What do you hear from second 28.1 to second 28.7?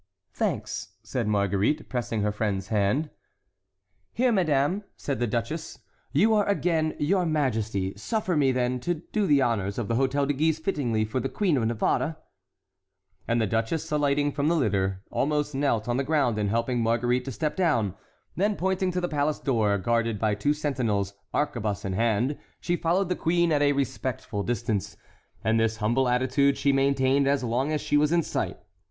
in sight.